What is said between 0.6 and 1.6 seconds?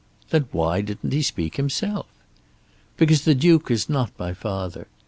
didn't he speak